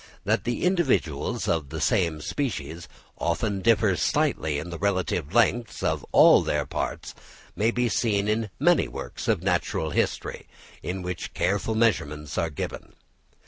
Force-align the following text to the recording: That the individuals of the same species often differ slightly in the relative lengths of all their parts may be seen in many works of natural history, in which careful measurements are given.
That 0.25 0.45
the 0.45 0.63
individuals 0.63 1.47
of 1.47 1.69
the 1.69 1.79
same 1.79 2.21
species 2.21 2.87
often 3.19 3.61
differ 3.61 3.95
slightly 3.95 4.57
in 4.57 4.71
the 4.71 4.79
relative 4.79 5.31
lengths 5.31 5.83
of 5.83 6.03
all 6.11 6.41
their 6.41 6.65
parts 6.65 7.13
may 7.55 7.69
be 7.69 7.87
seen 7.87 8.27
in 8.27 8.49
many 8.59 8.87
works 8.87 9.27
of 9.27 9.43
natural 9.43 9.91
history, 9.91 10.47
in 10.81 11.03
which 11.03 11.35
careful 11.35 11.75
measurements 11.75 12.35
are 12.35 12.49
given. 12.49 12.93